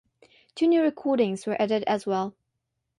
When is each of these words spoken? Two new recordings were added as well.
Two 0.55 0.65
new 0.65 0.81
recordings 0.81 1.45
were 1.45 1.61
added 1.61 1.83
as 1.85 2.07
well. 2.07 2.33